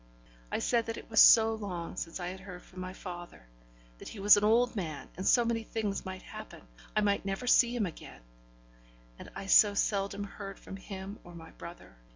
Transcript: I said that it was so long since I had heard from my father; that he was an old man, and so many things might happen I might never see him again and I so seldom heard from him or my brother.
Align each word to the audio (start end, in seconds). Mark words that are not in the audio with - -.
I 0.51 0.57
said 0.57 0.87
that 0.87 0.97
it 0.97 1.11
was 1.11 1.19
so 1.21 1.53
long 1.53 1.95
since 1.95 2.19
I 2.19 2.29
had 2.29 2.39
heard 2.39 2.63
from 2.63 2.79
my 2.79 2.91
father; 2.91 3.45
that 3.99 4.07
he 4.09 4.19
was 4.19 4.35
an 4.35 4.43
old 4.43 4.75
man, 4.75 5.09
and 5.15 5.27
so 5.27 5.45
many 5.45 5.61
things 5.61 6.07
might 6.07 6.23
happen 6.23 6.63
I 6.95 7.01
might 7.01 7.23
never 7.23 7.45
see 7.45 7.75
him 7.75 7.85
again 7.85 8.21
and 9.19 9.29
I 9.35 9.45
so 9.45 9.75
seldom 9.75 10.23
heard 10.23 10.57
from 10.57 10.75
him 10.77 11.19
or 11.23 11.35
my 11.35 11.51
brother. 11.51 11.97